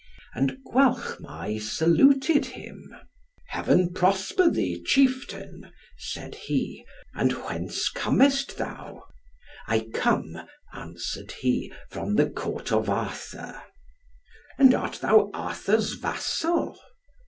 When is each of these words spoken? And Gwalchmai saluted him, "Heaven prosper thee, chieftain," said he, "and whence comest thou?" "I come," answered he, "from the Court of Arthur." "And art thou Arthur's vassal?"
And 0.33 0.57
Gwalchmai 0.65 1.59
saluted 1.59 2.45
him, 2.47 2.91
"Heaven 3.49 3.93
prosper 3.93 4.49
thee, 4.49 4.81
chieftain," 4.83 5.71
said 5.95 6.33
he, 6.33 6.83
"and 7.13 7.33
whence 7.33 7.87
comest 7.87 8.57
thou?" 8.57 9.03
"I 9.67 9.89
come," 9.93 10.39
answered 10.73 11.31
he, 11.41 11.71
"from 11.91 12.15
the 12.15 12.27
Court 12.31 12.71
of 12.71 12.89
Arthur." 12.89 13.61
"And 14.57 14.73
art 14.73 14.93
thou 15.01 15.29
Arthur's 15.35 15.93
vassal?" 15.93 16.79